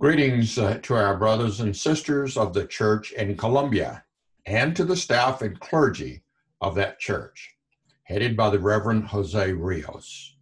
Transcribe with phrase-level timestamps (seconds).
[0.00, 4.04] Greetings uh, to our brothers and sisters of the church in Colombia
[4.46, 6.22] and to the staff and clergy
[6.60, 7.56] of that church,
[8.04, 10.36] headed by the Reverend Jose Rios.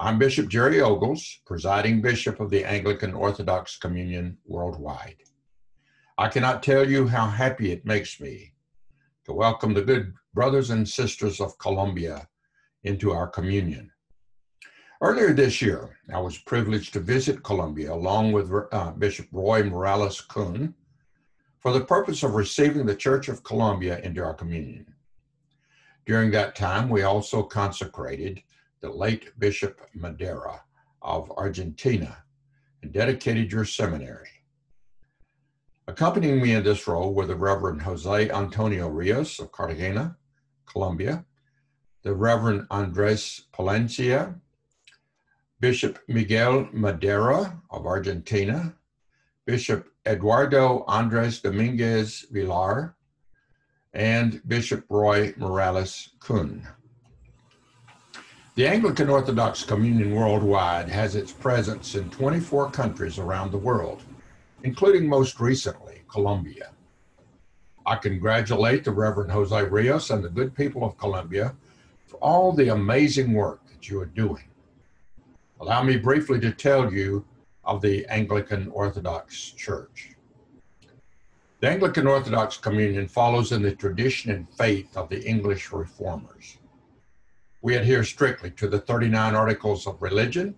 [0.00, 5.22] I'm Bishop Jerry Ogles, presiding bishop of the Anglican Orthodox Communion worldwide.
[6.18, 8.52] I cannot tell you how happy it makes me
[9.26, 12.26] to welcome the good brothers and sisters of Colombia
[12.82, 13.92] into our communion.
[15.02, 20.22] Earlier this year, I was privileged to visit Colombia along with uh, Bishop Roy Morales
[20.22, 20.74] Kun
[21.58, 24.86] for the purpose of receiving the Church of Colombia into our communion.
[26.06, 28.42] During that time, we also consecrated
[28.80, 30.62] the late Bishop Madera
[31.02, 32.24] of Argentina
[32.82, 34.30] and dedicated your seminary.
[35.88, 40.16] Accompanying me in this role were the Reverend Jose Antonio Rios of Cartagena,
[40.64, 41.24] Colombia,
[42.02, 44.40] the Reverend Andres Palencia,
[45.60, 48.74] Bishop Miguel Madera of Argentina,
[49.46, 52.94] Bishop Eduardo Andres Dominguez Villar,
[53.94, 56.66] and Bishop Roy Morales Kun.
[58.54, 64.02] The Anglican Orthodox Communion worldwide has its presence in 24 countries around the world
[64.66, 66.70] including most recently Colombia.
[67.86, 71.54] I congratulate the Reverend Jose Rios and the good people of Colombia
[72.06, 74.42] for all the amazing work that you are doing.
[75.60, 77.24] Allow me briefly to tell you
[77.64, 80.10] of the Anglican Orthodox Church.
[81.60, 86.58] The Anglican Orthodox Communion follows in the tradition and faith of the English Reformers.
[87.62, 90.54] We adhere strictly to the 39 Articles of Religion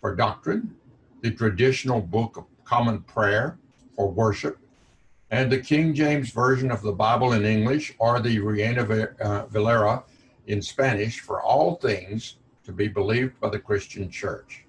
[0.00, 0.76] for doctrine,
[1.22, 3.58] the traditional Book of Common Prayer
[3.96, 4.58] for worship,
[5.30, 8.82] and the King James Version of the Bible in English or the Reina
[9.20, 10.04] uh, Valera
[10.46, 14.64] in Spanish for all things to be believed by the Christian church.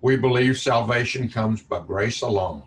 [0.00, 2.62] We believe salvation comes by grace alone,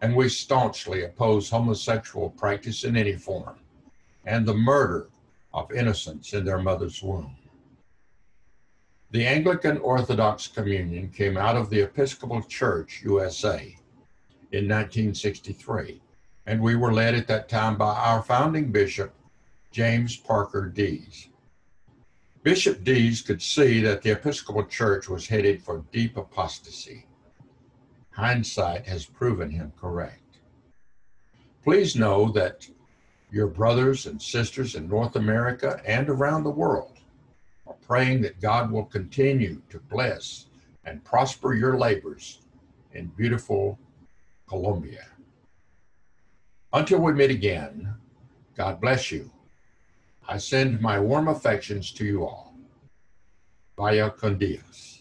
[0.00, 3.56] and we staunchly oppose homosexual practice in any form
[4.24, 5.08] and the murder
[5.54, 7.34] of innocents in their mother's womb.
[9.12, 13.76] The Anglican Orthodox Communion came out of the Episcopal Church USA
[14.52, 16.02] in 1963,
[16.46, 19.14] and we were led at that time by our founding bishop,
[19.70, 21.28] James Parker Dees.
[22.46, 27.04] Bishop Dees could see that the Episcopal Church was headed for deep apostasy.
[28.12, 30.38] Hindsight has proven him correct.
[31.64, 32.68] Please know that
[33.32, 37.00] your brothers and sisters in North America and around the world
[37.66, 40.46] are praying that God will continue to bless
[40.84, 42.42] and prosper your labors
[42.92, 43.76] in beautiful
[44.46, 45.04] Colombia.
[46.72, 47.92] Until we meet again,
[48.54, 49.32] God bless you.
[50.28, 52.54] I send my warm affections to you all.
[53.76, 54.95] Vaya con Dios.